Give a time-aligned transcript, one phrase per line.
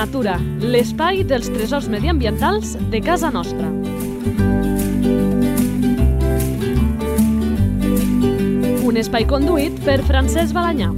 [0.00, 3.68] natura, l'espai dels tresors mediambientals de casa nostra.
[8.88, 10.88] Un espai conduït per Francesc Balanyà.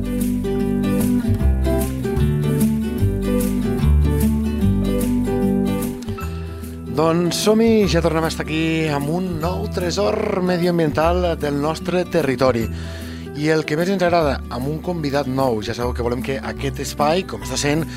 [6.95, 12.69] Doncs som-hi, ja tornem a estar aquí amb un nou tresor medioambiental del nostre territori.
[13.35, 16.39] I el que més ens agrada, amb un convidat nou, ja sabeu que volem que
[16.39, 17.89] aquest espai, com està sent,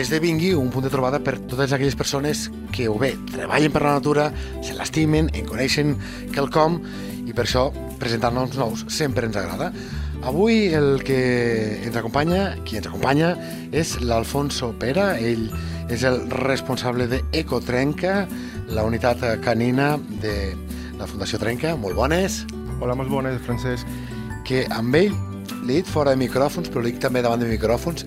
[0.00, 3.96] esdevingui un punt de trobada per totes aquelles persones que o bé treballen per la
[3.98, 4.30] natura,
[4.64, 5.96] se l'estimen, en coneixen
[6.32, 6.78] quelcom,
[7.26, 7.68] i per això
[8.00, 9.72] presentar-nos nous sempre ens agrada.
[10.22, 13.34] Avui el que ens acompanya, qui ens acompanya,
[13.74, 15.48] és l'Alfonso Pera, ell
[15.92, 18.22] és el responsable d'Ecotrenca,
[18.72, 20.54] la unitat canina de
[20.98, 21.74] la Fundació Trenca.
[21.76, 22.42] Molt bones.
[22.80, 23.86] Hola, molt bones, Francesc.
[24.46, 25.12] Que amb ell,
[25.66, 28.06] l'he dit fora de micròfons, però l'he dit també davant de micròfons,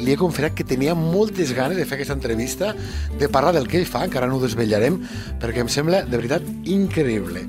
[0.00, 2.74] li he confessat que tenia moltes ganes de fer aquesta entrevista,
[3.20, 4.98] de parlar del que ell fa, encara no ho desvetllarem,
[5.40, 7.44] perquè em sembla, de veritat, increïble.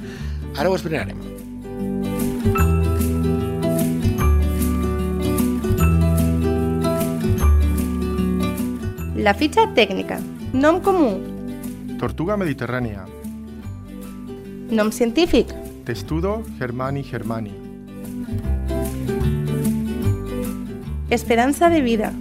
[0.59, 1.19] Ara ho explicarem.
[9.21, 10.17] La fitxa tècnica.
[10.51, 11.11] Nom comú.
[12.01, 13.05] Tortuga mediterrània.
[14.73, 15.51] Nom científic.
[15.85, 17.53] Testudo germani germani.
[21.11, 22.11] Esperança de vida.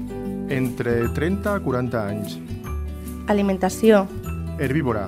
[0.50, 2.38] Entre 30 a 40 anys.
[3.30, 4.02] Alimentació.
[4.58, 5.04] Herbívora.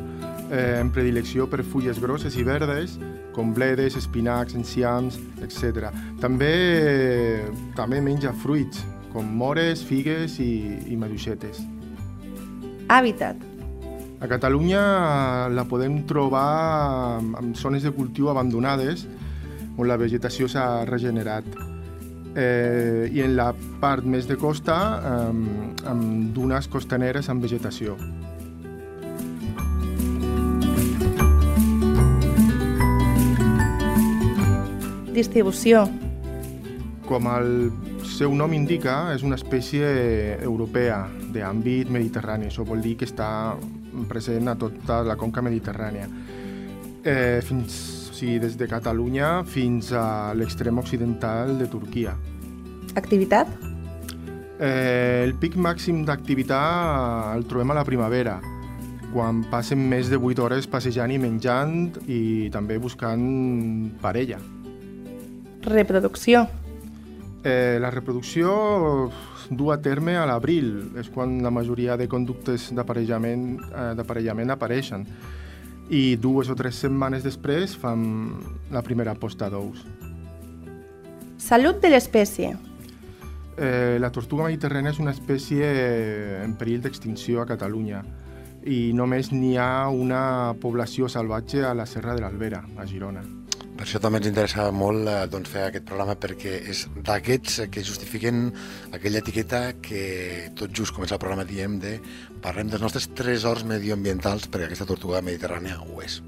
[0.52, 2.94] Eh, en predilecció per fulles grosses i verdes,
[3.34, 5.88] com bledes, espinacs, enciams, etc.
[6.22, 6.52] També,
[7.74, 10.52] també menja fruits, com mores, figues i,
[10.86, 11.58] i maduixetes.
[12.86, 13.42] Hàbitat.
[14.22, 14.84] A Catalunya
[15.50, 19.08] la podem trobar en zones de cultiu abandonades
[19.74, 21.48] on la vegetació s'ha regenerat.
[22.34, 23.50] Eh, I en la
[23.80, 27.96] part més de costa, eh, amb dunes costaneres amb vegetació.
[35.12, 35.84] Distribució.
[37.04, 37.70] Com el
[38.08, 39.84] seu nom indica, és una espècie
[40.40, 41.02] europea
[41.34, 42.48] d'àmbit mediterrani.
[42.48, 43.28] Això vol dir que està
[44.08, 46.08] present a tota la conca mediterrània.
[47.04, 52.14] Eh, fins, sigui, des de Catalunya fins a l'extrem occidental de Turquia.
[52.94, 53.48] Activitat.
[54.62, 58.38] Eh, el pic màxim d'activitat el trobem a la primavera,
[59.12, 64.38] quan passen més de 8 hores passejant i menjant i també buscant parella.
[65.66, 66.46] Reproducció.
[67.42, 69.10] Eh, la reproducció
[69.50, 75.08] du a terme a l'abril, és quan la majoria de conductes d'aparellament eh, d'aparellament apareixen
[75.90, 78.04] i dues o tres setmanes després fan
[78.70, 79.82] la primera posta d'ous.
[81.42, 82.54] Salut de l'espècie.
[83.58, 85.66] Eh, la tortuga mediterrània és una espècie
[86.40, 88.00] en perill d'extinció a Catalunya
[88.64, 93.41] i només n'hi ha una població salvatge a la Serra de l'Albera, a Girona.
[93.82, 97.82] Per això també ens interessa molt eh, doncs, fer aquest programa perquè és d'aquests que
[97.82, 98.44] justifiquen
[98.94, 100.02] aquella etiqueta que
[100.54, 101.96] tot just comença el programa diem de
[102.44, 106.20] parlem dels nostres tresors medioambientals perquè aquesta tortuga mediterrània ho és.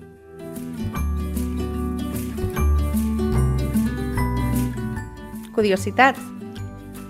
[5.55, 6.25] Curiositats.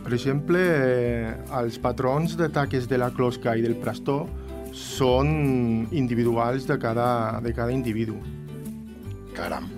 [0.04, 1.30] Per exemple, eh,
[1.62, 4.28] els patrons de taques de la closca i del prastor
[4.76, 8.20] són individuals de cada, de cada individu.
[9.32, 9.73] Caram.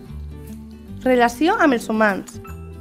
[1.07, 2.41] Relació amb els humans.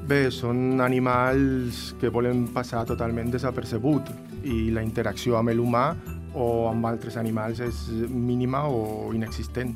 [0.09, 4.07] Bé, són animals que volen passar totalment desapercebut
[4.49, 5.91] i la interacció amb l'humà
[6.33, 9.75] o amb altres animals és mínima o inexistent.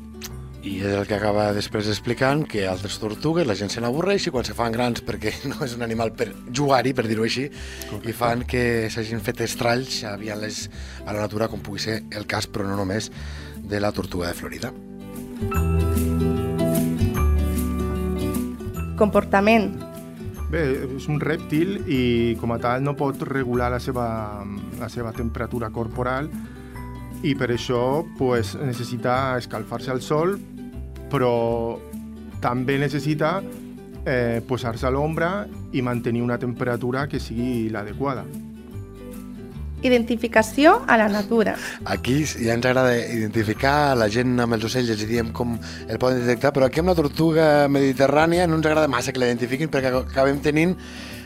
[0.66, 4.32] I és el que acaba després explicant, que altres tortugues la gent se n'avorreix i
[4.34, 7.46] quan se fan grans perquè no és un animal per jugar-hi, per dir-ho així,
[7.86, 8.10] Correcte.
[8.10, 10.66] i fan que s'hagin fet estralls aviant-les
[11.06, 13.12] a la natura, com pugui ser el cas, però no només,
[13.62, 14.74] de la tortuga de Florida.
[19.00, 19.72] Comportament.
[20.50, 20.64] Bé,
[20.98, 22.00] és un rèptil i
[22.40, 24.06] com a tal no pot regular la seva,
[24.80, 26.28] la seva temperatura corporal
[27.22, 30.34] i per això pues, necessita escalfar-se al sol,
[31.12, 31.78] però
[32.42, 33.38] també necessita
[34.04, 38.24] eh, posar-se a l'ombra i mantenir una temperatura que sigui l'adequada.
[39.82, 41.54] Identificació a la natura.
[41.88, 45.54] Aquí ja ens agrada identificar la gent amb els ocells, els diem com
[45.86, 49.30] el poden detectar, però aquí amb la tortuga mediterrània no ens agrada massa que la
[49.30, 50.76] identifiquin perquè acabem tenint,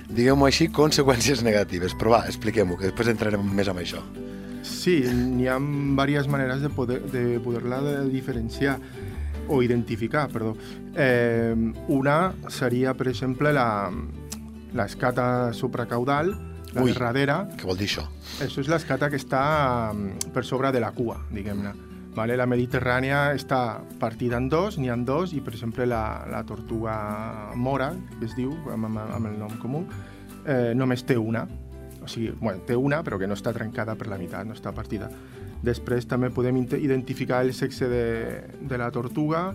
[0.08, 1.96] diguem-ho així, conseqüències negatives.
[1.98, 4.04] Però va, expliquem-ho, que després entrarem més amb això.
[4.64, 8.78] Sí, n'hi ha diverses maneres de poder de poder-la de diferenciar
[9.48, 10.54] o identificar, perdó.
[10.96, 11.54] Eh,
[11.88, 13.90] una seria, per exemple, la
[14.74, 16.34] l'escata supracaudal,
[16.74, 16.92] La Ui.
[16.92, 18.06] de darrere, Què vol dir això?
[18.42, 21.74] això és l'escata que està mm, per sobre de la cua, diguem-ne.
[22.14, 22.36] Vale?
[22.38, 27.50] La mediterrània està partida en dos, n'hi ha dos, i per exemple la, la tortuga
[27.54, 29.84] mora, que es diu, amb, amb, amb el nom comú,
[30.46, 31.42] eh, només té una.
[32.04, 34.72] O sigui, bueno, té una, però que no està trencada per la meitat, no està
[34.76, 35.10] partida.
[35.64, 38.04] Després també podem identificar el sexe de,
[38.60, 39.48] de la tortuga.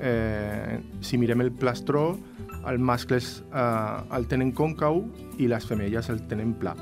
[0.00, 2.18] Eh, si mirem el plastró,
[2.66, 5.04] els mascles eh, el tenen còncau
[5.38, 6.74] i les femelles el tenen pla.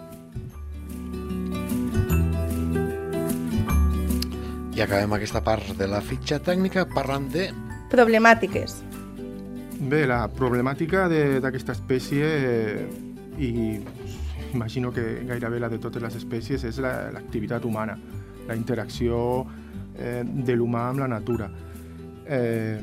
[4.74, 7.48] I acabem aquesta part de la fitxa tècnica parlant de...
[7.92, 8.80] Problemàtiques.
[9.84, 12.88] Bé, la problemàtica de- d'aquesta espècie, eh,
[13.38, 13.78] i
[14.54, 17.94] imagino que gairebé la de totes les espècies, és la- l'activitat humana,
[18.48, 19.44] la interacció
[19.96, 21.50] eh, de l'humà amb la natura.
[22.26, 22.80] Eh,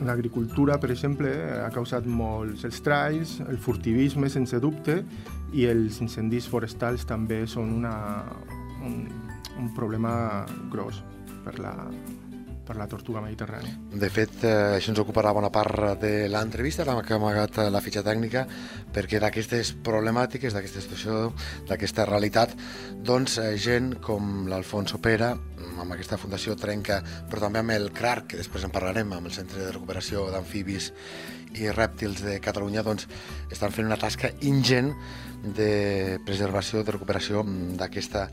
[0.00, 1.28] L'agricultura, per exemple,
[1.60, 5.02] ha causat molts estralls, el furtivisme, sense dubte,
[5.52, 7.92] i els incendis forestals també són una,
[8.86, 9.02] un,
[9.60, 11.02] un problema gros
[11.44, 11.74] per la,
[12.70, 13.74] per la tortuga mediterrània.
[13.90, 18.04] De fet, eh, això ens ocuparà bona part de l'entrevista, l'hem amagat eh, la fitxa
[18.06, 18.46] tècnica,
[18.94, 21.32] perquè d'aquestes problemàtiques, d'aquesta situació,
[21.68, 22.54] d'aquesta realitat,
[23.04, 25.34] doncs eh, gent com l'Alfonso Pera,
[25.80, 27.00] amb aquesta fundació Trenca,
[27.30, 30.90] però també amb el CRAR, que després en parlarem, amb el Centre de Recuperació d'Amfibis
[31.58, 33.08] i Rèptils de Catalunya, doncs
[33.50, 34.92] estan fent una tasca ingent
[35.56, 38.28] de preservació, de recuperació mm, d'aquesta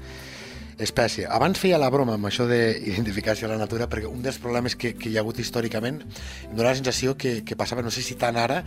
[0.78, 1.26] espècie.
[1.26, 4.94] Abans feia la broma amb això d'identificació a la natura, perquè un dels problemes que,
[5.00, 8.18] que hi ha hagut històricament em dóna la sensació que, que passava, no sé si
[8.20, 8.62] tant ara,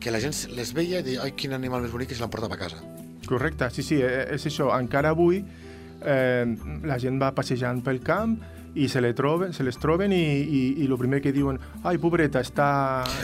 [0.00, 2.58] que la gent les veia i deia, ai, quin animal més bonic, i se l'emportava
[2.58, 2.82] a casa.
[3.26, 4.68] Correcte, sí, sí, eh, és això.
[4.76, 5.40] Encara avui
[6.06, 6.46] eh,
[6.86, 8.38] la gent va passejant pel camp
[8.76, 11.96] i se, le troben, se les troben i, i, i el primer que diuen ai,
[11.98, 12.68] pobreta, està,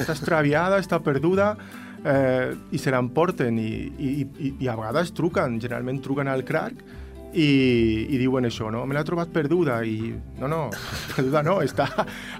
[0.00, 1.52] està extraviada, està perduda,
[2.05, 6.81] eh, i se l'emporten i, i, i, i a vegades truquen, generalment truquen al crac
[7.32, 7.49] i,
[8.12, 8.85] i diuen això, no?
[8.87, 10.62] Me l'ha trobat perduda i no, no,
[11.14, 11.88] perduda no, està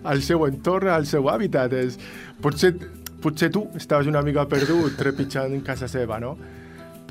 [0.03, 1.77] al seu entorn, al seu hàbitat.
[1.79, 1.99] És,
[2.43, 2.75] potser,
[3.23, 6.37] potser tu estaves una mica perdut trepitjant en casa seva, no?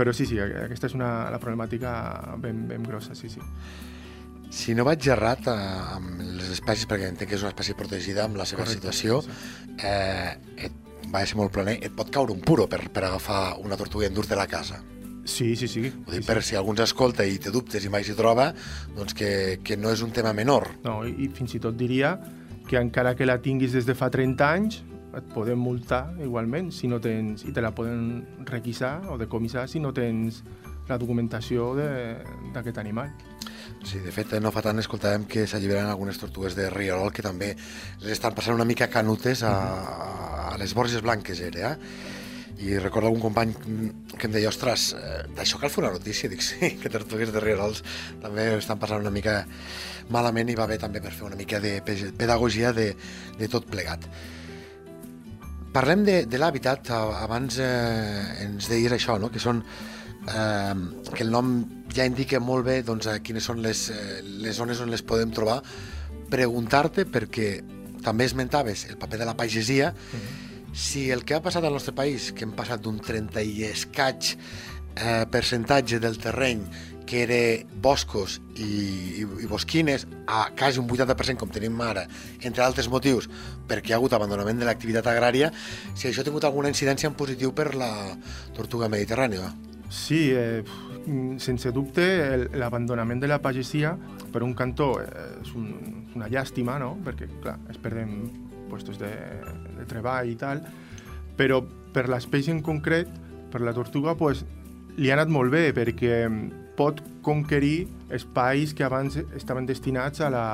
[0.02, 1.92] Però sí, sí, aquesta és una, la problemàtica
[2.42, 3.42] ben, ben grossa, sí, sí.
[4.52, 5.58] Si no vaig errat eh,
[5.96, 9.20] amb les espècies, perquè entenc que és una espècie protegida amb la seva Correcte, situació,
[9.22, 9.76] sí.
[9.86, 10.34] eh,
[10.66, 10.80] et,
[11.14, 14.10] va ser molt planer, et pot caure un puro per, per agafar una tortuga i
[14.10, 14.82] endur-te a la casa.
[15.30, 15.86] Sí, sí, sí.
[15.86, 18.50] Ho dic sí, per si algú ens escolta i té dubtes i mai s'hi troba,
[18.98, 19.32] doncs que,
[19.62, 20.72] que no és un tema menor.
[20.88, 22.16] No, i, i fins i tot diria
[22.68, 24.82] que encara que la tinguis des de fa 30 anys,
[25.18, 29.80] et poden multar igualment si no tens, i te la poden requisar o decomissar si
[29.80, 30.42] no tens
[30.90, 33.12] la documentació d'aquest animal.
[33.84, 37.54] Sí, de fet, no fa tant escoltàvem que s'alliberen algunes tortugues de Riolol que també
[38.02, 39.54] les estan passant una mica canutes a,
[40.54, 42.18] a les Borges Blanques, era, eh?
[42.62, 43.56] I recordo algun company
[44.20, 46.30] que em deia, ostres, eh, d'això cal fer una notícia?
[46.30, 47.82] Dic, sí, que tortugues de Rierols
[48.22, 49.40] també estan passant una mica
[50.14, 52.92] malament i va bé també per fer una mica de pe- pedagogia de,
[53.40, 54.06] de tot plegat.
[55.72, 59.30] Parlem de, de l'hàbitat, abans eh, ens deies això, no?
[59.32, 60.74] que són eh,
[61.14, 61.54] que el nom
[61.96, 65.62] ja indica molt bé doncs, quines són les, eh, les zones on les podem trobar,
[66.32, 67.54] preguntar-te, perquè
[68.04, 69.94] també esmentaves el paper de la pagesia,
[70.74, 74.34] si el que ha passat al nostre país, que hem passat d'un 30 i escaig
[74.36, 76.66] eh, percentatge del terreny
[77.12, 78.64] que era boscos i,
[79.20, 82.06] i, i bosquines a quasi un 80% com tenim ara,
[82.40, 83.28] entre altres motius,
[83.68, 85.50] perquè hi ha hagut abandonament de l'activitat agrària,
[85.92, 87.90] si això ha tingut alguna incidència en positiu per la
[88.56, 89.50] tortuga mediterrània.
[89.92, 90.64] Sí, eh,
[91.04, 92.08] mm, sense dubte,
[92.56, 93.92] l'abandonament de la pagesia,
[94.32, 95.68] per un cantó, eh, és un,
[96.16, 96.94] una llàstima, no?
[97.04, 98.16] perquè clar, es perden
[98.72, 99.12] puestos de,
[99.82, 100.64] de treball i tal,
[101.36, 101.60] però
[101.92, 103.12] per l'espècie en concret,
[103.52, 104.46] per la tortuga, pues,
[104.96, 106.24] li ha anat molt bé, perquè
[106.82, 110.46] pot conquerir espais que abans estaven destinats a la,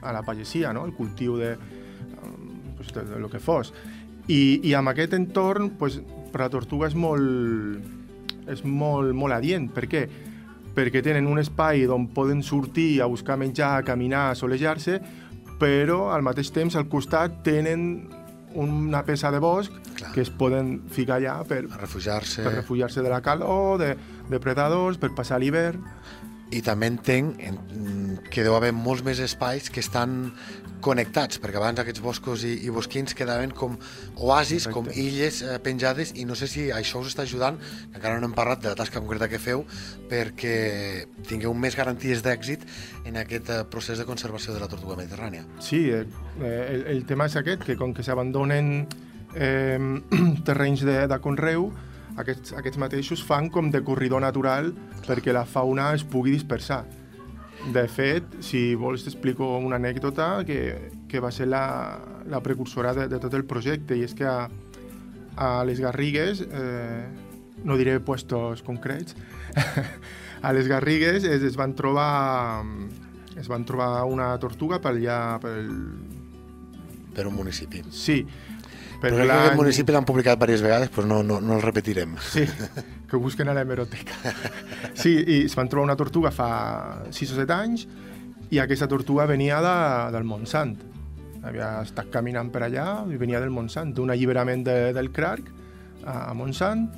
[0.00, 0.86] a la pagesia, no?
[0.86, 1.56] el cultiu de,
[2.22, 3.74] um, pues, de, de lo que fos.
[4.28, 5.98] I, i amb aquest entorn, pues,
[6.30, 7.82] per la tortuga és molt,
[8.48, 9.70] és molt, molt adient.
[9.74, 10.04] Per què?
[10.76, 15.00] Perquè tenen un espai d'on poden sortir a buscar menjar, a caminar, a solejar-se,
[15.58, 17.88] però al mateix temps al costat tenen
[18.54, 20.12] una peça de bosc Clar.
[20.14, 22.44] que es poden ficar allà per, refugiar-se...
[22.46, 23.94] per refugiar-se de la calor, de
[24.30, 25.84] depredadors, per passar l'hivern.
[26.54, 27.58] I també entenc en,
[28.32, 30.32] que deu haver molts més espais que estan
[30.84, 33.76] connectats, perquè abans aquests boscos i, i bosquins quedaven com
[34.16, 34.72] oasis, Correcte.
[34.74, 38.28] com illes eh, penjades, i no sé si això us està ajudant, que encara no
[38.30, 39.64] hem parlat de la tasca concreta que feu,
[40.10, 40.54] perquè
[41.28, 42.64] tingueu més garanties d'èxit
[43.08, 45.44] en aquest eh, procés de conservació de la tortuga mediterrània.
[45.64, 46.04] Sí, eh,
[46.40, 48.86] eh, el, el tema és aquest, que com que s'abandonen
[49.34, 49.78] eh,
[50.48, 51.70] terrenys de, de conreu,
[52.18, 54.72] aquests, aquests mateixos fan com de corridor natural
[55.06, 56.84] perquè la fauna es pugui dispersar.
[57.74, 61.98] De fet, si vols t'explico una anècdota que, que va ser la,
[62.30, 64.46] la precursora de, de tot el projecte i és que a,
[65.36, 67.02] a les Garrigues, eh,
[67.66, 69.18] no diré puestos concrets,
[70.46, 72.62] a les Garrigues es, es van trobar
[73.38, 75.68] es van trobar una tortuga per allà pel...
[77.14, 77.82] Per un municipi.
[77.90, 78.20] Sí,
[78.98, 81.62] Per Però crec que aquest municipi l'han publicat diverses vegades, però no, no, no el
[81.62, 82.16] repetirem.
[82.32, 82.42] Sí,
[83.06, 84.34] que ho busquen a l'hemeroteca.
[84.98, 86.48] Sí, i es van trobar una tortuga fa
[87.14, 87.84] 6 o 7 anys
[88.50, 89.74] i aquesta tortuga venia de,
[90.14, 90.74] del Montsant.
[91.46, 95.46] Havia estat caminant per allà i venia del Montsant, d'un alliberament de, del Crac
[96.02, 96.88] a, a Montsant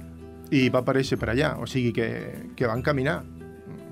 [0.57, 1.52] i va aparèixer per allà.
[1.61, 2.09] O sigui que,
[2.57, 3.21] que van caminar,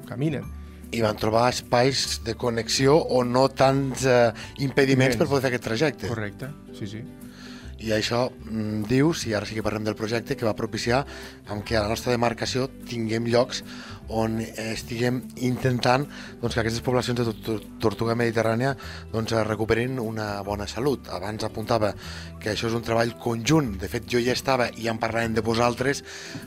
[0.08, 0.48] caminen.
[0.96, 4.32] I van trobar espais de connexió o no tants eh,
[4.64, 5.20] impediments Immensos.
[5.20, 6.08] per poder fer aquest trajecte.
[6.08, 7.04] Correcte, sí, sí.
[7.78, 11.04] I això mm, dius, i ara sí que parlem del projecte, que va propiciar
[11.64, 13.62] que a la nostra demarcació tinguem llocs
[14.08, 16.06] on estiguem intentant
[16.40, 18.74] doncs, que aquestes poblacions de tor- tor- tortuga mediterrània
[19.12, 21.08] doncs, recuperin una bona salut.
[21.12, 21.94] Abans apuntava
[22.40, 25.42] que això és un treball conjunt, de fet jo ja estava i en parlarem de
[25.44, 26.02] vosaltres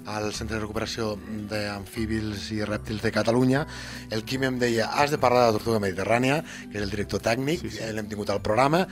[0.05, 1.15] al Centre de Recuperació
[1.51, 3.65] d'Amfíbils i Rèptils de Catalunya.
[4.09, 6.41] El Quim em deia, has de parlar de la tortuga mediterrània,
[6.71, 7.91] que és el director tècnic, Sí, sí.
[7.93, 8.87] l'hem tingut al programa,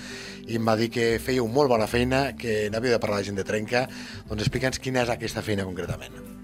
[0.47, 3.37] i em va dir que fèieu molt bona feina, que n'havíeu de parlar la gent
[3.39, 3.87] de Trenca.
[4.29, 6.38] Doncs explica'ns quina és aquesta feina concretament.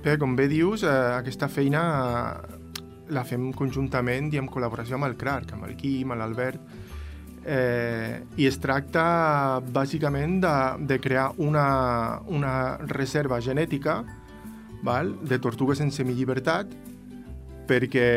[0.00, 1.80] Bé, com bé dius, eh, aquesta feina
[2.40, 2.54] eh,
[3.12, 6.70] la fem conjuntament i en col·laboració amb el CRARC, amb el Quim, amb l'Albert,
[7.44, 10.52] eh, i es tracta bàsicament de,
[10.88, 11.64] de crear una,
[12.32, 12.52] una
[12.88, 13.98] reserva genètica
[14.82, 16.72] val, de tortugues en semillibertat
[17.68, 18.08] perquè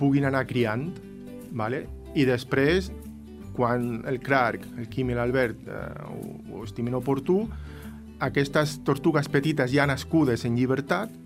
[0.00, 0.88] puguin anar criant,
[1.52, 1.82] vale?
[2.16, 2.88] i després,
[3.52, 7.42] quan el CRARC, el Quim i l'Albert eh, ho, ho estimen oportú,
[8.24, 11.25] aquestes tortugues petites ja nascudes en llibertat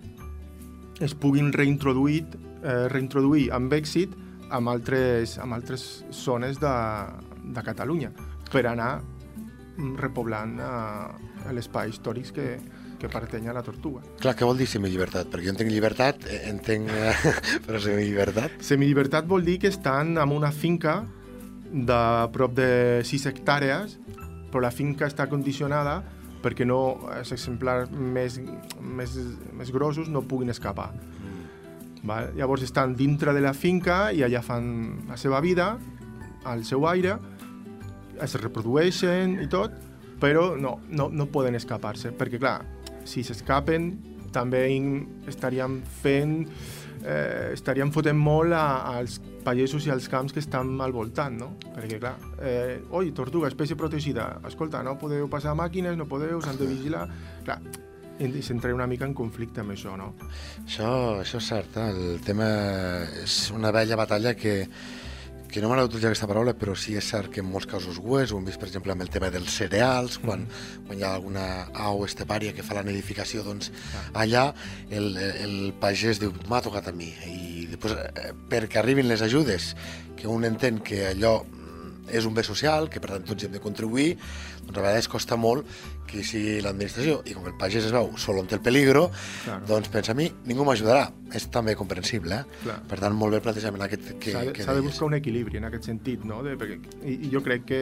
[1.01, 2.25] es puguin reintroduir,
[2.61, 4.13] eh, reintroduir amb èxit
[4.51, 6.75] amb altres, amb altres zones de,
[7.55, 8.11] de Catalunya
[8.51, 12.47] per anar mm, repoblant eh, l'espai històric que,
[13.01, 14.03] que pertany a la tortuga.
[14.21, 15.31] Clar, què vol dir semillibertat?
[15.31, 16.91] Perquè jo entenc llibertat, eh, entenc...
[16.91, 17.33] eh,
[17.65, 18.59] però semillibertat...
[18.67, 21.01] Semillibertat vol dir que estan en una finca
[21.71, 22.01] de
[22.35, 22.71] prop de
[23.07, 23.95] 6 hectàrees,
[24.51, 26.01] però la finca està condicionada
[26.41, 26.81] perquè no
[27.13, 28.39] els exemplars més,
[28.81, 29.15] més,
[29.57, 30.91] més grossos no puguin escapar.
[32.03, 32.31] Val?
[32.37, 35.75] Llavors estan dintre de la finca i allà fan la seva vida,
[36.49, 37.17] al seu aire,
[38.21, 39.73] es reprodueixen i tot,
[40.21, 42.59] però no, no, no poden escapar-se, perquè clar,
[43.05, 43.91] si s'escapen
[44.31, 44.63] també
[45.27, 46.35] estaríem fent
[47.03, 48.65] eh, estaríem fotent molt a,
[48.97, 51.51] als pagesos i als camps que estan al voltant, no?
[51.75, 56.59] Perquè, clar, eh, oi, tortuga, espècie protegida, escolta, no podeu passar màquines, no podeu, s'han
[56.61, 57.07] de vigilar...
[57.45, 57.61] Clar,
[58.45, 60.11] s'entra una mica en conflicte amb això, no?
[60.61, 60.89] Això,
[61.23, 61.87] això és cert, eh?
[61.89, 62.49] el tema
[63.23, 64.67] és una vella batalla que,
[65.51, 68.19] que no m'agrada utilitzar aquesta paraula, però sí és cert que en molts casos ho
[68.21, 70.45] és, ho hem vist per exemple amb el tema dels cereals, quan,
[70.87, 71.45] quan hi ha alguna
[71.87, 73.71] au estepària que fa la nidificació, doncs
[74.13, 74.47] allà
[74.89, 79.73] el, el pagès diu, m'ha tocat a mi, i després eh, perquè arribin les ajudes,
[80.15, 81.60] que un entén que allò mm,
[82.09, 84.17] és un bé social, que per tant tots hem de contribuir,
[84.65, 85.67] doncs a vegades costa molt
[86.07, 89.09] que sigui l'administració, i com el pagès es veu sol on té el peligro,
[89.45, 89.65] Claro.
[89.69, 91.11] doncs pensa a mi, ningú m'ajudarà.
[91.33, 92.59] És també comprensible, eh?
[92.63, 92.79] Clar.
[92.89, 95.57] Per tant, molt bé el plantejament aquest que, S'ha de, que de buscar un equilibri
[95.61, 96.41] en aquest sentit, no?
[96.43, 97.81] De, perquè, i, I jo crec que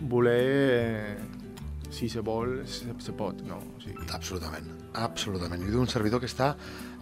[0.00, 0.42] voler,
[0.78, 1.16] eh,
[1.90, 3.56] si se vol, se, se pot, no?
[3.78, 4.68] O sigui, Absolutament,
[5.04, 5.62] absolutament.
[5.64, 6.52] I d'un servidor que està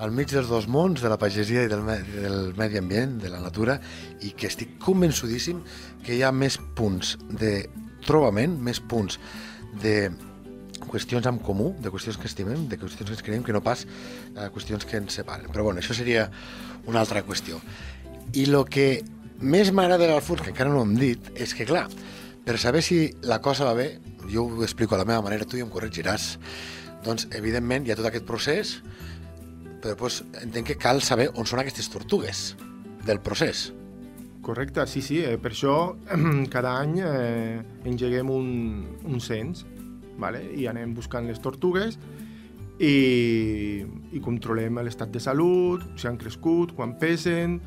[0.03, 3.41] al mig dels dos mons, de la pagesia i del, del medi ambient, de la
[3.43, 3.79] natura,
[4.27, 5.63] i que estic convençudíssim
[6.05, 7.59] que hi ha més punts de
[8.07, 9.19] trobament, més punts
[9.83, 10.11] de
[10.87, 13.85] qüestions en comú, de qüestions que estimem, de qüestions que ens creiem, que no pas
[13.87, 15.51] eh, qüestions que ens separen.
[15.53, 16.29] Però bueno, això seria
[16.87, 17.59] una altra qüestió.
[18.35, 18.89] I el que
[19.41, 21.87] més m'agrada del furs, que encara no hem dit, és que, clar,
[22.47, 23.89] per saber si la cosa va bé,
[24.31, 26.37] jo ho explico a la meva manera, tu ja em corregiràs,
[27.07, 28.77] doncs, evidentment, hi ha tot aquest procés,
[29.83, 32.51] però doncs, entenc que cal saber on són aquestes tortugues
[33.07, 33.71] del procés.
[34.47, 35.23] Correcte, sí, sí.
[35.27, 35.97] Eh, per això
[36.55, 38.51] cada any eh, engeguem un,
[39.07, 39.65] un cens
[40.19, 40.45] vale?
[40.55, 41.99] i anem buscant les tortugues
[42.79, 47.59] i, i controlem l'estat de salut, si han crescut, quan pesen,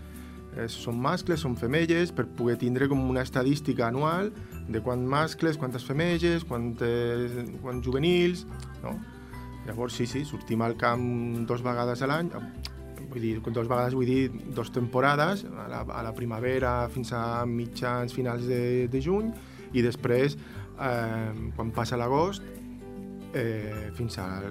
[0.56, 4.32] eh, són mascles, són femelles, per poder tindre com una estadística anual
[4.70, 8.46] de quants mascles, quantes femelles, quantes, quants juvenils,
[8.84, 8.98] no?
[9.68, 11.04] Llavors, sí, sí, sortim al camp
[11.50, 12.30] dos vegades a l'any,
[13.10, 17.44] vull dir, dos vegades vull dir dos temporades, a la, a la primavera fins a
[17.46, 19.32] mitjans finals de, de juny
[19.74, 20.38] i després,
[20.80, 22.42] eh, quan passa l'agost,
[23.34, 24.42] eh, fins a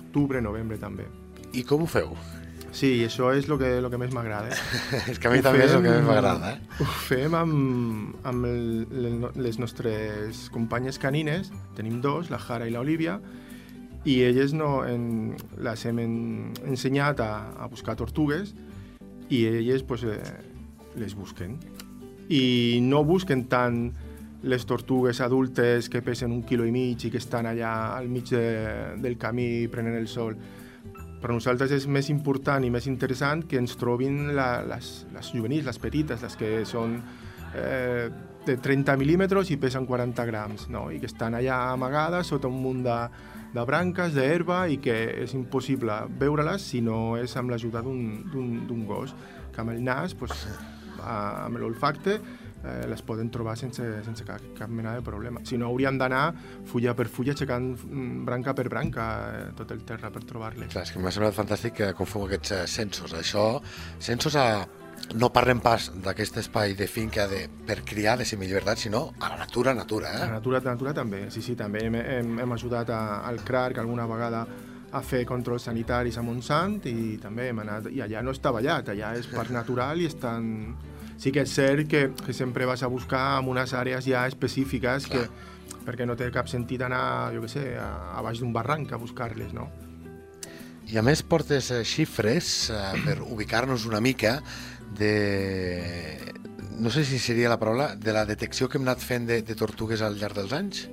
[0.00, 1.06] octubre, novembre també.
[1.54, 2.16] I com ho feu?
[2.76, 4.50] Sí, això és el que, lo que més m'agrada.
[5.10, 6.50] és que a mi Ho també és el que fem- més m'agrada.
[6.52, 6.80] Eh?
[6.82, 12.74] Ho fem amb, amb el, le- les nostres companyes canines, tenim dos, la Jara i
[12.74, 13.20] l'Olivia,
[14.06, 15.34] i elles no, en,
[15.66, 16.16] les hem en,
[16.70, 18.54] ensenyat a, a buscar tortugues
[19.34, 20.20] i elles pues, eh,
[20.94, 21.56] les busquen.
[22.30, 23.88] I no busquen tant
[24.46, 28.30] les tortugues adultes que pesen un quilo i mig i que estan allà al mig
[28.30, 30.38] de, del camí prenent el sol.
[31.18, 35.66] Per nosaltres és més important i més interessant que ens trobin la, les, les juvenils,
[35.66, 37.00] les petites, les que són
[37.58, 38.06] eh,
[38.46, 40.92] de 30 mil·límetres i pesen 40 grams, no?
[40.94, 43.00] i que estan allà amagades sota un munt de,
[43.56, 44.94] de branques, d'herba, i que
[45.24, 48.24] és impossible veure-les si no és amb l'ajuda d'un-
[48.86, 49.14] gos,
[49.52, 50.32] que amb el nas, pues,
[51.02, 52.20] amb l'olfacte,
[52.66, 55.40] eh, les poden trobar sense, sense cap, cap mena de problema.
[55.44, 56.34] Si no, hauríem d'anar
[56.66, 60.70] fulla per fulla, aixecant mm, branca per branca eh, tot el terra per trobar-les.
[60.72, 63.14] Clar, és que m'ha semblat fantàstic que com aquests eh, censos.
[63.14, 63.60] Això,
[63.98, 64.48] censos a...
[65.16, 69.36] No parlem pas d'aquest espai de finca de, per criar de semillibertat, sinó a la
[69.38, 70.30] natura, natura, La eh?
[70.30, 74.06] natura, la natura també, sí, sí, també hem, hem, hem ajudat a, al CRARC alguna
[74.06, 74.46] vegada
[74.92, 78.90] a fer controls sanitaris a Montsant i també hem anat, i allà no està ballat,
[78.92, 80.52] allà és parc natural i estan...
[81.16, 85.06] Sí que és cert que, que sempre vas a buscar en unes àrees ja específiques
[85.08, 85.22] que,
[85.86, 89.00] perquè no té cap sentit anar, jo què sé, a, a baix d'un barranc a
[89.00, 89.70] buscar-les, no?
[90.86, 94.36] I a més portes eh, xifres eh, per ubicar-nos una mica
[94.94, 96.34] de...
[96.76, 99.56] No sé si seria la paraula, de la detecció que hem anat fent de, de
[99.56, 100.86] tortugues al llarg dels anys?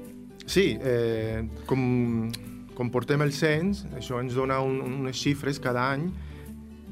[0.46, 2.32] Sí, eh, com,
[2.76, 6.08] com portem el cens, això ens dona un, unes xifres cada any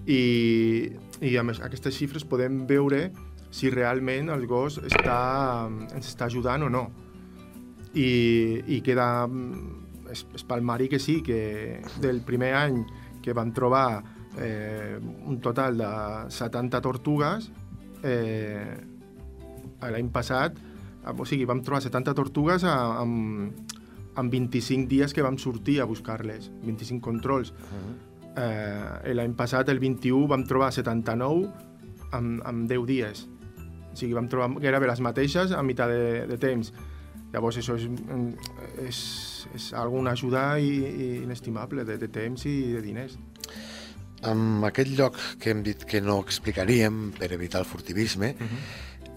[0.07, 0.21] i,
[1.23, 3.09] i amb aquestes xifres podem veure
[3.51, 6.85] si realment el gos està, ens està ajudant o no.
[7.91, 12.79] I, i queda mm, és, és palmari que sí, que del primer any
[13.21, 14.01] que vam trobar
[14.39, 15.89] eh, un total de
[16.31, 17.51] 70 tortugues,
[18.03, 18.77] eh,
[19.81, 23.51] l'any passat, eh, o sigui, vam trobar 70 tortugues a- amb,
[24.15, 27.53] amb 25 dies que vam sortir a buscar-les, 25 controls.
[28.35, 31.49] Eh, L'any passat, el 21, vam trobar 79
[32.13, 33.25] amb, amb 10 dies.
[33.91, 36.71] O sigui, vam trobar gairebé les mateixes a meitat de, de temps.
[37.33, 37.89] Llavors, això és,
[38.87, 39.01] és,
[39.55, 43.17] és alguna ajuda i, i inestimable de, de temps i de diners.
[44.27, 48.35] Amb aquest lloc que hem dit que no explicaríem per evitar el furtivisme,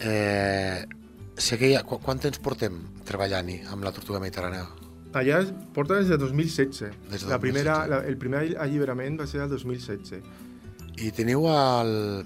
[0.01, 0.85] eh,
[1.37, 4.65] sé que qu quant temps portem treballant-hi amb la tortuga mediterrània?
[5.15, 6.81] Allà es porta des de 2016.
[7.11, 7.91] Des de la primera, 2016.
[7.91, 10.25] la, el primer alliberament va ser el 2016.
[11.05, 12.25] I teniu el,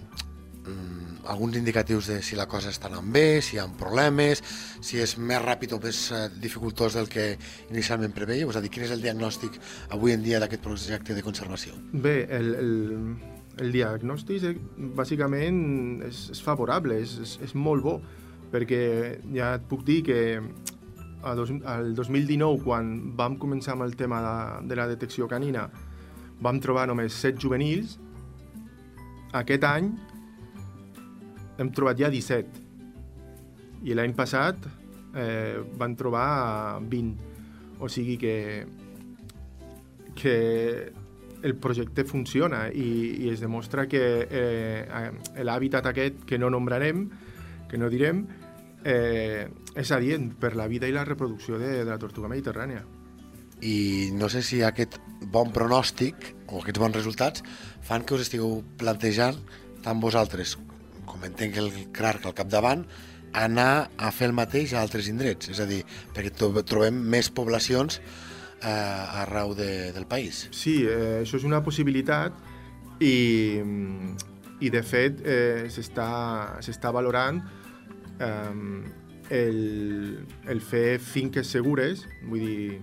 [0.64, 4.42] mm, alguns indicatius de si la cosa està anant bé, si hi ha problemes,
[4.80, 7.30] si és més ràpid o més eh, dificultós del que
[7.70, 8.48] inicialment preveia?
[8.48, 9.58] És a dir, quin és el diagnòstic
[9.94, 11.76] avui en dia d'aquest projecte de conservació?
[11.92, 12.72] Bé, el, el,
[13.60, 14.54] el diagnòstic eh,
[14.96, 15.60] bàsicament
[16.08, 17.98] és, és favorable, és, és, és molt bo,
[18.52, 18.82] perquè
[19.34, 20.20] ja et puc dir que
[21.22, 24.36] a dos, al 2019, quan vam començar amb el tema de,
[24.70, 25.68] de la detecció canina,
[26.40, 27.98] vam trobar només 7 juvenils.
[29.36, 29.90] Aquest any
[31.58, 32.64] hem trobat ja 17.
[33.88, 34.66] I l'any passat
[35.14, 37.26] eh, van trobar 20.
[37.78, 38.34] O sigui que,
[40.18, 40.36] que
[41.42, 42.88] el projecte funciona i,
[43.22, 47.06] i es demostra que eh, l'hàbitat aquest que no nombrarem,
[47.70, 48.24] que no direm,
[48.84, 49.46] eh,
[49.78, 52.82] és adient per la vida i la reproducció de, de la tortuga mediterrània.
[53.62, 54.98] I no sé si aquest
[55.34, 57.42] bon pronòstic o aquests bons resultats
[57.82, 59.38] fan que us estigueu plantejant
[59.82, 60.56] tant vosaltres,
[61.08, 62.84] com entenc el CRARC al capdavant,
[63.36, 65.82] anar a fer el mateix a altres indrets, és a dir,
[66.16, 68.00] perquè trobem més poblacions
[68.62, 70.46] eh, arreu de, del país.
[70.52, 72.36] Sí, eh, això és una possibilitat
[73.04, 73.60] i,
[74.60, 77.42] i de fet eh, s'està valorant
[78.18, 78.54] eh,
[79.30, 79.60] el,
[80.48, 82.80] el fer finques segures, vull dir,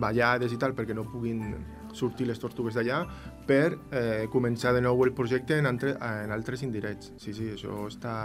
[0.00, 1.52] ballades i tal, perquè no puguin
[1.94, 3.04] sortir les tortugues d'allà,
[3.46, 7.14] per eh, començar de nou el projecte en, altre, en altres indrets.
[7.22, 8.16] Sí, sí, això està,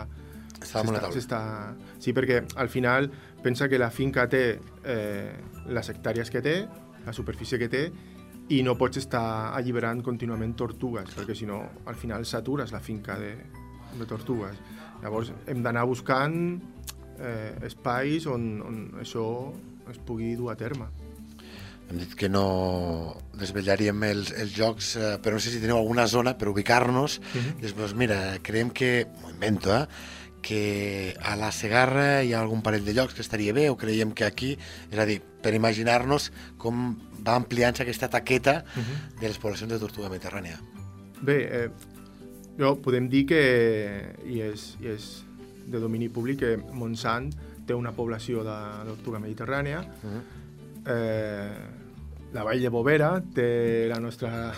[0.60, 1.56] Està damunt la taula.
[2.02, 3.10] Sí, perquè al final
[3.44, 4.44] pensa que la finca té
[4.84, 5.32] eh,
[5.72, 6.56] les hectàrees que té,
[7.06, 7.84] la superfície que té,
[8.50, 13.18] i no pots estar alliberant contínuament tortugues, perquè si no, al final satures la finca
[13.22, 13.36] de,
[13.96, 14.58] de tortugues.
[15.04, 16.36] Llavors hem d'anar buscant
[17.20, 19.28] eh, espais on, on això
[19.90, 20.90] es pugui dur a terme.
[21.90, 26.06] Hem dit que no desvetllaríem els, els jocs, eh, però no sé si teniu alguna
[26.08, 27.18] zona per ubicar-nos.
[27.18, 27.58] Uh -huh.
[27.60, 29.88] I després, mira, creiem que, m'ho invento, eh,
[30.42, 34.14] que a la Segarra hi ha algun parell de llocs que estaria bé o creiem
[34.16, 34.56] que aquí,
[34.92, 39.20] és a dir, per imaginar-nos com va ampliant-se aquesta taqueta uh -huh.
[39.20, 40.60] de les poblacions de tortuga mediterrània.
[41.22, 41.70] Bé, eh,
[42.58, 45.24] jo podem dir que, i és, i és
[45.68, 47.34] de domini públic, que Montsant
[47.66, 50.22] té una població de tortuga mediterrània, uh -huh.
[50.86, 51.79] eh,
[52.34, 54.54] la Vall de Bovera té la nostra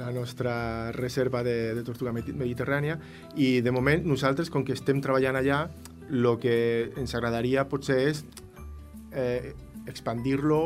[0.00, 2.96] la nostra reserva de, de tortuga mediterrània
[3.36, 5.64] i de moment nosaltres, com que estem treballant allà,
[6.10, 6.54] el que
[6.98, 8.22] ens agradaria potser és
[9.12, 9.52] eh,
[9.90, 10.60] expandir-lo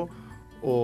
[0.65, 0.77] o,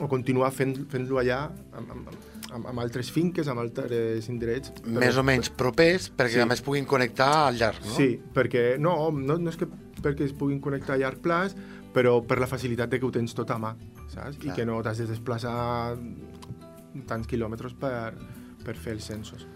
[0.00, 2.08] o continuar fent-lo fent allà amb, amb,
[2.56, 4.72] amb, amb altres finques, amb altres indrets.
[4.80, 6.42] Però, Més o menys propers, perquè sí.
[6.42, 7.94] a més puguin connectar al llarg, no?
[7.98, 9.68] Sí, perquè no, no, no és que
[10.02, 11.54] perquè es puguin connectar a llarg plaç,
[11.94, 13.72] però per la facilitat de que ho tens tot a mà,
[14.12, 14.38] saps?
[14.40, 14.52] Clar.
[14.52, 15.96] I que no t'has de desplaçar
[17.08, 18.14] tants quilòmetres per,
[18.64, 19.46] per fer els censos.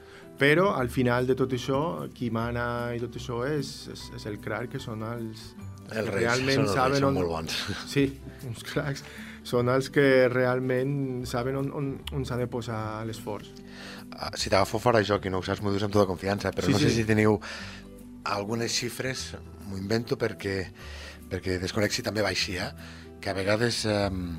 [0.40, 1.80] Però al final de tot això,
[2.16, 5.50] qui mana i tot això és, és, és el crac, que són els,
[5.90, 7.18] els el que realment són saben on...
[7.18, 7.58] molt bons.
[7.94, 8.06] Sí,
[8.48, 9.04] uns cracs.
[9.50, 13.52] Són els que realment saben on, on, on s'ha de posar l'esforç.
[14.10, 16.68] Uh, si t'agafo fora joc i no ho saps, m'ho dius amb tota confiança, però
[16.68, 16.88] sí, no sí.
[16.88, 17.36] sé si teniu
[18.32, 19.30] algunes xifres,
[19.68, 20.56] m'ho invento perquè,
[21.30, 22.72] perquè desconec si també va així, eh?
[23.20, 24.38] Que a vegades um,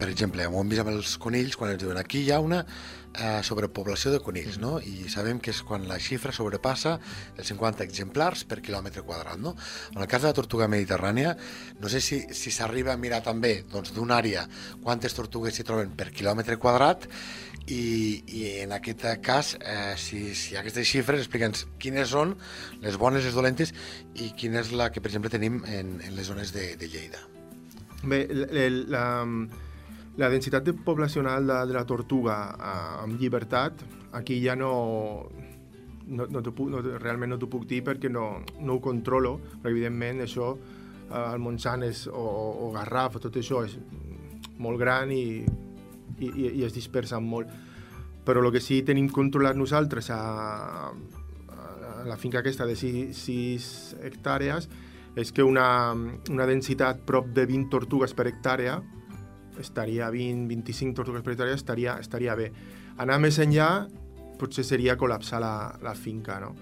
[0.00, 2.62] per exemple, ho hem vist amb els conills, quan ens diuen aquí hi ha una
[2.64, 4.78] eh, sobrepoblació de conills, no?
[4.80, 6.94] I sabem que és quan la xifra sobrepassa
[7.36, 9.52] els 50 exemplars per quilòmetre quadrat, no?
[9.92, 11.34] En el cas de la tortuga mediterrània,
[11.80, 14.46] no sé si s'arriba si a mirar també doncs, d'una àrea
[14.82, 17.04] quantes tortugues s'hi troben per quilòmetre quadrat
[17.66, 22.38] i, i en aquest cas, eh, si, si hi ha aquestes xifres, explica'ns quines són
[22.80, 23.74] les bones, les dolentes
[24.16, 27.39] i quina és la que, per exemple, tenim en, en les zones de, de Lleida.
[28.02, 29.04] Bé, la, la,
[30.16, 33.84] la densitat de poblacional de, de la tortuga eh, amb llibertat,
[34.16, 35.28] aquí ja no,
[36.08, 39.72] no, no, puc, no realment no t'ho puc dir perquè no, no ho controlo, però
[39.74, 42.26] evidentment això, eh, el Montsant és, o,
[42.66, 43.76] o Garraf, tot això és
[44.60, 45.44] molt gran i,
[46.20, 47.52] i, i es dispersa molt.
[48.24, 50.20] Però el que sí tenim controlat nosaltres a,
[50.90, 53.72] a la finca aquesta de 6, 6
[54.08, 54.68] hectàrees
[55.18, 55.92] és que una,
[56.30, 58.78] una densitat prop de 20 tortugues per hectàrea
[59.60, 62.50] estaria 20-25 tortugues per hectàrea, estaria, estaria bé.
[63.02, 63.70] Anar més enllà
[64.40, 66.54] potser seria col·lapsar la, la finca, no?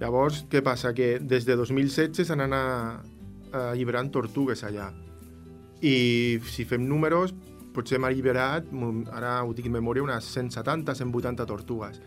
[0.00, 0.92] Llavors, què passa?
[0.94, 3.14] Que des de 2016 s'han anat
[3.56, 4.90] alliberant tortugues allà.
[5.80, 7.32] I si fem números,
[7.76, 8.68] potser hem alliberat,
[9.12, 12.00] ara ho dic en memòria, unes 170-180 tortugues.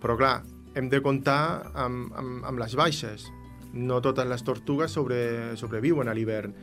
[0.00, 0.40] Però clar,
[0.74, 3.28] hem de comptar amb, amb, amb les baixes.
[3.72, 6.54] No totes les tortugues sobre, sobreviuen a l'hivern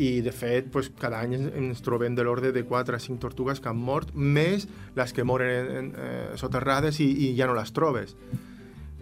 [0.00, 3.60] i de fet pues, cada any ens trobem de l'ordre de 4 a 5 tortugues
[3.60, 4.64] que han mort, més
[4.96, 8.16] les que moren eh, soterrades i, i ja no les trobes.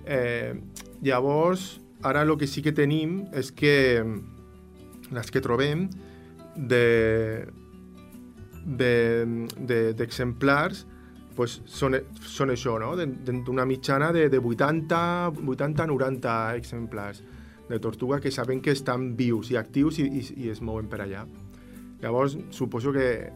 [0.05, 0.59] Eh,
[1.07, 4.03] llavors, ara el que sí que tenim és que
[5.15, 5.89] les que trobem
[6.57, 6.85] de
[8.65, 9.95] de,
[11.41, 12.91] pues, són, són això, no?
[12.93, 17.23] d'una mitjana de, de 80-90 exemplars
[17.71, 21.01] de tortuga que saben que estan vius i actius i, i, i es mouen per
[21.07, 21.25] allà.
[22.03, 23.33] Llavors, suposo que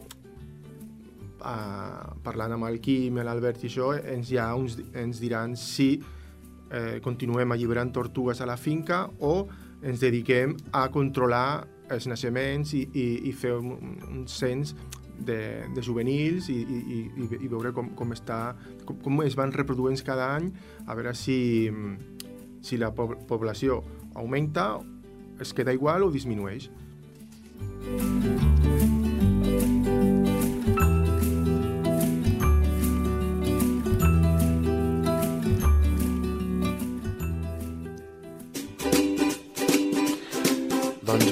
[1.41, 5.95] uh, parlant amb el Quim, l'Albert i això, ens, ja uns, ens diran si
[6.69, 9.47] eh, continuem alliberant tortugues a la finca o
[9.81, 14.75] ens dediquem a controlar els naixements i, i, i fer un, un cens
[15.19, 16.79] de, de juvenils i, i,
[17.25, 20.51] i, i veure com, com, està, com, com es van reproduint cada any,
[20.85, 21.69] a veure si,
[22.65, 23.83] si la població
[24.15, 24.73] augmenta,
[25.41, 26.69] es queda igual o disminueix.
[27.85, 28.54] Doncs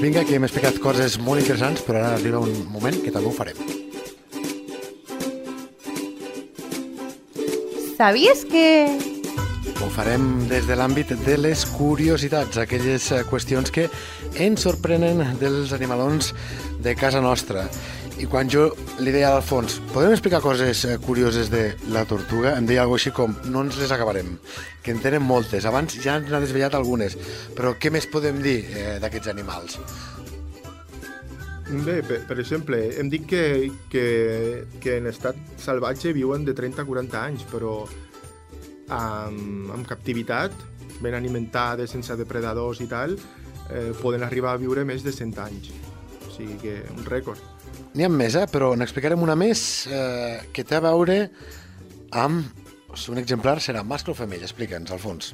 [0.04, 3.34] vinga, que hem explicat coses molt interessants, però ara arriba un moment que també ho
[3.34, 3.60] farem.
[7.96, 8.66] Sabies que
[9.80, 13.88] ho farem des de l'àmbit de les curiositats, aquelles eh, qüestions que
[14.44, 16.34] ens sorprenen dels animalons
[16.84, 17.70] de casa nostra.
[18.22, 18.68] I quan jo
[19.02, 22.54] li deia al fons, podem explicar coses eh, curioses de la tortuga?
[22.60, 24.36] Em deia alguna així com, no ens les acabarem,
[24.86, 25.66] que en tenen moltes.
[25.66, 27.18] Abans ja ens n'ha desvellat algunes,
[27.58, 29.80] però què més podem dir eh, d'aquests animals?
[31.74, 33.44] Bé, per, per exemple, hem dit que,
[33.90, 34.06] que,
[34.84, 37.80] que en estat salvatge viuen de 30 a 40 anys, però
[38.94, 40.54] amb, amb captivitat,
[41.02, 43.18] ben alimentades, sense depredadors i tal,
[43.72, 45.74] eh, poden arribar a viure més de 100 anys.
[46.28, 47.53] O sigui que un rècord.
[47.94, 48.48] N'hi ha més, eh?
[48.50, 51.18] però n'explicarem una més eh, que té a veure
[52.10, 52.62] amb...
[53.10, 54.46] Un exemplar serà mascle o femella?
[54.46, 55.32] Explica'ns, Alfons.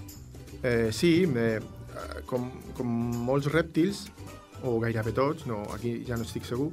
[0.64, 1.58] Eh, sí, eh,
[2.28, 2.46] com,
[2.78, 2.94] com
[3.28, 4.06] molts rèptils,
[4.64, 6.70] o gairebé tots, no, aquí ja no estic segur,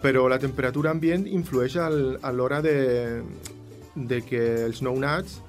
[0.00, 3.20] però la temperatura ambient influeix al, a l'hora de,
[3.94, 5.42] de que els nounats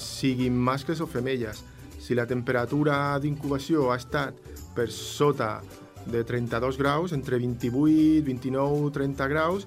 [0.00, 1.60] siguin mascles o femelles.
[2.00, 4.40] Si la temperatura d'incubació ha estat
[4.74, 5.58] per sota
[6.06, 9.66] de 32 graus, entre 28, 29, 30 graus,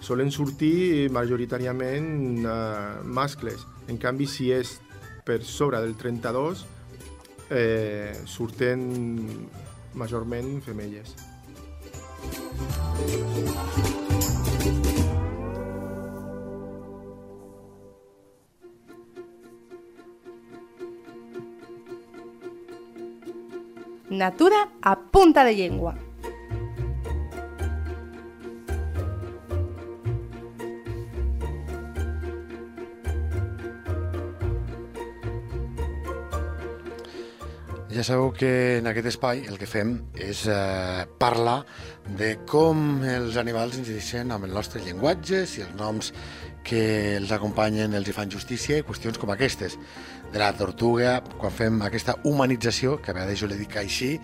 [0.00, 3.66] solen sortir majoritàriament eh, mascles.
[3.88, 4.76] En canvi, si és
[5.26, 6.66] per sobre del 32,
[7.50, 8.84] eh, surten
[9.94, 11.14] majorment femelles.
[24.16, 25.92] Natura a punta de llengua.
[37.90, 41.64] Ja sabeu que en aquest espai el que fem és eh, parlar
[42.20, 46.12] de com els animals incideixen amb el nostre llenguatge, si els noms
[46.66, 49.74] que els acompanyen els hi fan justícia i qüestions com aquestes.
[50.30, 54.18] De la tortuga, quan fem aquesta humanització, que a vegades jo li dic així,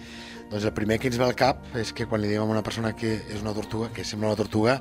[0.52, 2.62] doncs el primer que ens ve al cap és que quan li diem a una
[2.62, 4.76] persona que és una tortuga, que sembla una tortuga,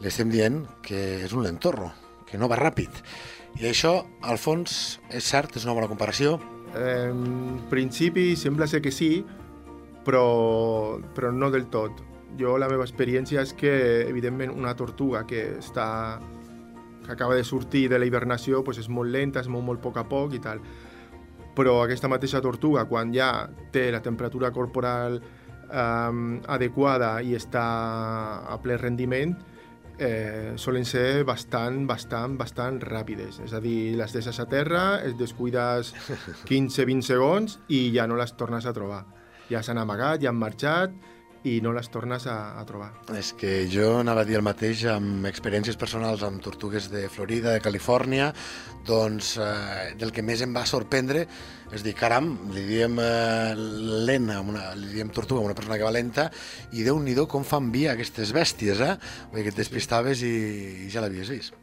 [0.00, 1.90] li estem dient que és un lentorro,
[2.30, 3.02] que no va ràpid.
[3.58, 6.38] I això, al fons, és cert, és una bona comparació,
[6.74, 9.24] En principi sembla ser que sí,
[10.06, 12.02] però, però no del tot.
[12.38, 13.72] Jo la meva experiència és que,
[14.06, 16.20] evidentment, una tortuga que està
[17.04, 19.82] que acaba de sortir de la hibernació pues és molt lenta, es mou molt a
[19.82, 20.60] poc a poc i tal.
[21.60, 27.64] Però aquesta mateixa tortuga, quan ja té la temperatura corporal um, adequada i està
[28.48, 29.34] a ple rendiment,
[30.00, 33.42] eh, solen ser bastant, bastant, bastant ràpides.
[33.44, 35.92] És a dir, les deixes a terra, es descuides
[36.48, 39.04] 15-20 segons i ja no les tornes a trobar.
[39.50, 40.96] Ja s'han amagat, ja han marxat
[41.48, 42.90] i no les tornes a, a trobar.
[43.16, 47.54] És que jo anava a dir el mateix amb experiències personals amb tortugues de Florida,
[47.54, 48.30] de Califòrnia,
[48.86, 51.26] doncs eh, del que més em va sorprendre
[51.70, 53.54] és dir, caram, li diem eh,
[54.08, 56.28] lent, a una, li diem tortuga a una persona que va lenta
[56.74, 58.94] i déu nhi com fan via aquestes bèsties, eh?
[59.30, 60.36] Vull dir que et despistaves i,
[60.86, 61.59] i ja l'havies vist.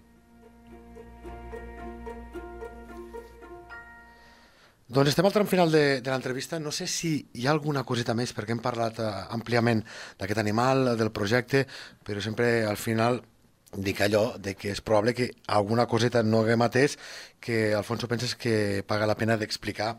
[4.88, 6.62] Doncs estem al tram final de, de l'entrevista.
[6.64, 9.82] No sé si hi ha alguna coseta més, perquè hem parlat eh, àmpliament
[10.20, 11.66] d'aquest animal, del projecte,
[12.08, 13.20] però sempre al final
[13.76, 16.96] dic allò de que és probable que alguna coseta no haguem atès
[17.44, 19.98] que Alfonso penses que paga la pena d'explicar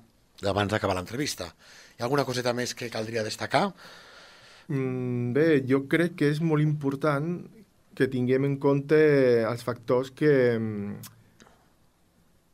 [0.49, 1.51] abans d'acabar l'entrevista.
[1.99, 3.67] Hi ha alguna coseta més que caldria destacar?
[4.73, 7.43] Mm, bé, jo crec que és molt important
[7.93, 8.97] que tinguem en compte
[9.45, 10.33] els factors que,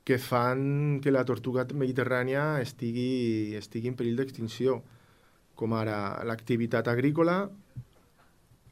[0.04, 4.82] que fan que la tortuga mediterrània estigui, estigui en perill d'extinció,
[5.56, 7.38] com ara l'activitat agrícola,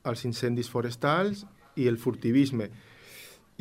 [0.04, 1.46] els incendis forestals
[1.80, 2.68] i el furtivisme.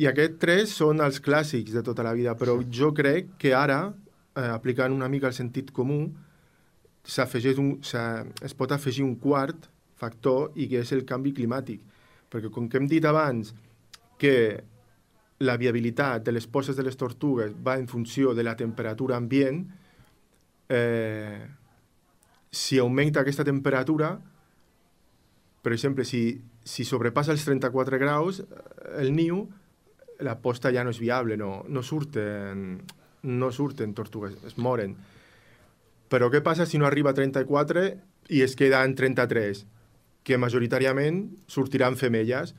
[0.02, 3.94] I aquests tres són els clàssics de tota la vida, però jo crec que ara,
[4.36, 6.02] eh, aplicant una mica el sentit comú,
[7.02, 7.70] un,
[8.42, 11.80] es pot afegir un quart factor i que és el canvi climàtic.
[12.30, 13.52] Perquè com que hem dit abans
[14.18, 14.62] que
[15.42, 19.64] la viabilitat de les posses de les tortugues va en funció de la temperatura ambient,
[20.68, 21.40] eh,
[22.52, 24.12] si augmenta aquesta temperatura,
[25.62, 28.42] per exemple, si, si sobrepassa els 34 graus,
[28.98, 29.46] el niu,
[30.22, 32.82] la posta ja no és viable, no, no, surten,
[33.22, 34.94] no surten tortugues, es moren.
[36.12, 37.86] Però què passa si no arriba a 34
[38.30, 39.64] i es queda en 33?
[40.22, 42.54] Que majoritàriament sortiran femelles,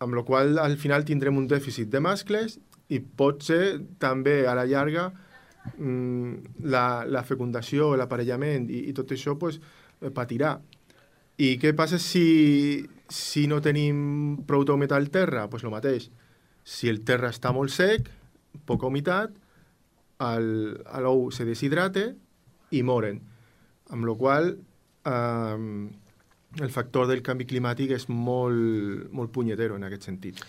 [0.00, 2.58] amb la qual al final tindrem un dèficit de mascles
[2.90, 5.10] i pot ser també a la llarga
[5.76, 9.60] mm, la, la fecundació, l'aparellament i, i tot això pues,
[10.00, 10.56] eh, patirà.
[11.40, 15.44] I què passa si, si no tenim prou d'humitat al terra?
[15.44, 16.08] Doncs pues el mateix.
[16.64, 18.10] Si el terra està molt sec,
[18.68, 19.36] poca humitat,
[20.20, 22.10] l'ou se deshidrata
[22.76, 23.22] i moren.
[23.90, 24.52] Amb la qual
[25.08, 25.62] eh,
[26.58, 30.42] el factor del canvi climàtic és molt, molt punyetero en aquest sentit.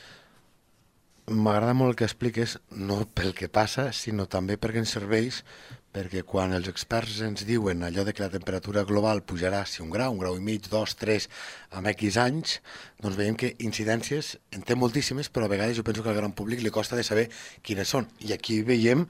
[1.31, 5.43] M'agrada molt que expliques, no pel que passa, sinó també perquè ens serveix
[5.91, 9.91] perquè quan els experts ens diuen allò de que la temperatura global pujarà si un
[9.91, 11.27] grau, un grau i mig, dos, tres,
[11.75, 12.59] amb X anys,
[13.03, 16.31] doncs veiem que incidències en té moltíssimes, però a vegades jo penso que al gran
[16.31, 17.27] públic li costa de saber
[17.61, 18.07] quines són.
[18.23, 19.03] I aquí veiem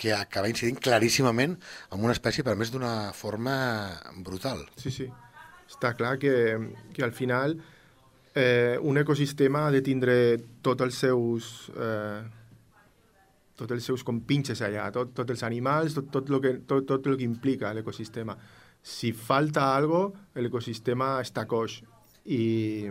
[0.00, 1.58] que acaba incidint claríssimament
[1.90, 3.58] amb una espècie, per més d'una forma
[4.22, 4.64] brutal.
[4.78, 5.10] Sí, sí
[5.70, 6.34] està clar que,
[6.92, 7.56] que al final
[8.34, 10.14] eh, un ecosistema ha de tindre
[10.62, 12.20] tots els seus, eh,
[13.58, 17.06] tots els seus compinxes allà, tot, tots els animals, tot, tot, lo que, tot, tot
[17.10, 18.36] el que implica l'ecosistema.
[18.82, 20.06] Si falta algo,
[20.40, 21.80] l'ecosistema està coix
[22.24, 22.88] i,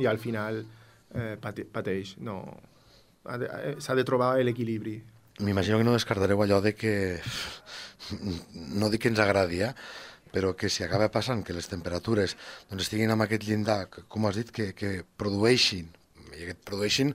[0.00, 2.16] i al final eh, pate, pateix.
[2.24, 2.40] No,
[3.28, 4.98] eh, s'ha de trobar l'equilibri.
[5.44, 6.94] M'imagino que no descartareu allò de que,
[8.72, 9.74] no dic que ens agradi, eh?
[10.32, 12.36] Però que si acaba passant que les temperatures
[12.70, 15.92] doncs, estiguin amb aquest llindar, com has dit, que, que produeixin
[16.36, 17.14] i que produeixin,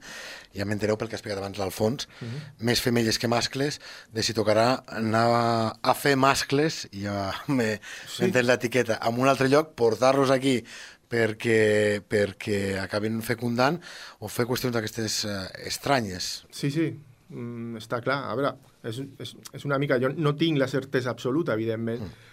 [0.56, 2.39] ja m'entereu pel que has explicat abans l'Alfons, uh -huh.
[2.67, 3.80] més femelles que mascles,
[4.12, 8.32] de si tocarà anar a, fer mascles, i ja m'he sí.
[8.32, 10.63] l'etiqueta, en un altre lloc, portar-los aquí
[11.12, 13.80] perquè, perquè acabin fecundant
[14.19, 16.45] o fer qüestions d'aquestes eh, estranyes.
[16.52, 16.88] Sí, sí,
[17.30, 18.32] mm, està clar.
[18.32, 20.00] A veure, és, és, és una mica...
[20.00, 22.30] Jo no tinc la certesa absoluta, evidentment, mm.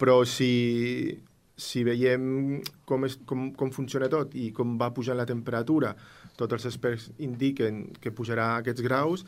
[0.00, 1.12] Però si,
[1.60, 5.94] si veiem com, és, com, com funciona tot i com va pujant la temperatura
[6.40, 9.26] tots els experts indiquen que pujarà aquests graus,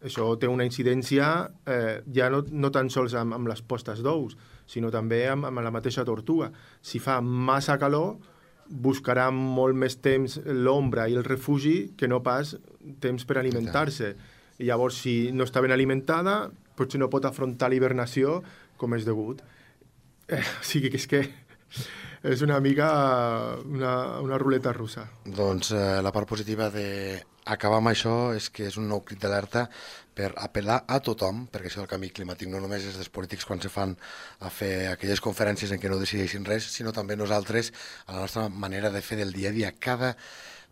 [0.00, 1.28] això té una incidència
[1.68, 4.36] eh, ja no, no tan sols amb, amb les postes d'ous,
[4.70, 6.50] sinó també amb, amb la mateixa tortuga.
[6.80, 8.16] Si fa massa calor,
[8.70, 12.54] buscarà molt més temps l'ombra i el refugi que no pas
[13.02, 14.14] temps per alimentar-se.
[14.60, 18.40] I llavors, si no està ben alimentada, potser no pot afrontar l'hibernació
[18.80, 19.42] com és degut.
[20.30, 21.24] Eh, o sigui que és que
[22.22, 22.86] és una mica
[23.64, 25.06] una, una ruleta russa.
[25.24, 29.64] Doncs eh, la part positiva d'acabar amb això és que és un nou crit d'alerta
[30.14, 33.62] per apel·lar a tothom, perquè això del canvi climàtic no només és dels polítics quan
[33.62, 33.96] se fan
[34.44, 37.72] a fer aquelles conferències en què no decideixin res, sinó també nosaltres,
[38.06, 39.72] a la nostra manera de fer del dia a dia.
[39.78, 40.14] Cada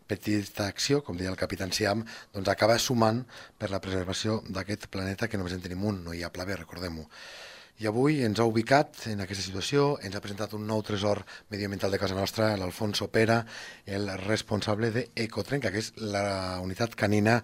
[0.09, 3.25] petita acció, com deia el capitán Siam, doncs acaba sumant
[3.57, 6.57] per la preservació d'aquest planeta que només en tenim un, no hi ha pla B,
[6.57, 7.09] recordem-ho.
[7.79, 11.21] I avui ens ha ubicat en aquesta situació, ens ha presentat un nou tresor
[11.53, 13.37] medioambiental de casa nostra, l'Alfonso Pera,
[13.87, 17.37] el responsable d'Ecotrenca, que és la unitat canina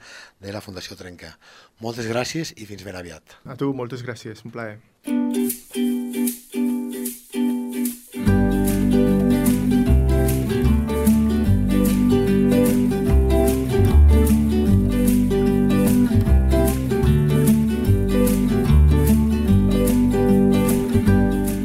[0.43, 1.37] de la Fundació Trenca.
[1.79, 3.39] Moltes gràcies i fins ben aviat.
[3.47, 4.75] A tu, moltes gràcies, un plaer.